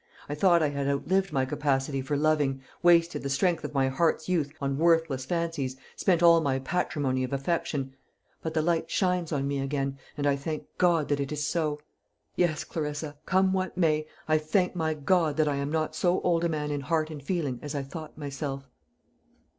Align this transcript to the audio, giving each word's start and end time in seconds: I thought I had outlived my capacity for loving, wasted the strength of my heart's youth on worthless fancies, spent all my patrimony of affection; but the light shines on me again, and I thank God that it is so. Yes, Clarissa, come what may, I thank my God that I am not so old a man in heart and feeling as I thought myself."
I 0.27 0.33
thought 0.33 0.63
I 0.63 0.69
had 0.69 0.87
outlived 0.87 1.31
my 1.31 1.45
capacity 1.45 2.01
for 2.01 2.17
loving, 2.17 2.63
wasted 2.81 3.21
the 3.21 3.29
strength 3.29 3.63
of 3.63 3.75
my 3.75 3.87
heart's 3.87 4.27
youth 4.27 4.51
on 4.59 4.79
worthless 4.79 5.25
fancies, 5.25 5.77
spent 5.95 6.23
all 6.23 6.41
my 6.41 6.57
patrimony 6.57 7.23
of 7.23 7.31
affection; 7.31 7.93
but 8.41 8.55
the 8.55 8.63
light 8.63 8.89
shines 8.89 9.31
on 9.31 9.47
me 9.47 9.59
again, 9.59 9.99
and 10.17 10.25
I 10.25 10.37
thank 10.37 10.65
God 10.79 11.07
that 11.09 11.19
it 11.19 11.31
is 11.31 11.45
so. 11.45 11.81
Yes, 12.35 12.63
Clarissa, 12.63 13.19
come 13.27 13.53
what 13.53 13.77
may, 13.77 14.07
I 14.27 14.39
thank 14.39 14.75
my 14.75 14.95
God 14.95 15.37
that 15.37 15.47
I 15.47 15.57
am 15.57 15.69
not 15.71 15.95
so 15.95 16.19
old 16.21 16.43
a 16.43 16.49
man 16.49 16.71
in 16.71 16.81
heart 16.81 17.11
and 17.11 17.21
feeling 17.21 17.59
as 17.61 17.75
I 17.75 17.83
thought 17.83 18.17
myself." 18.17 18.67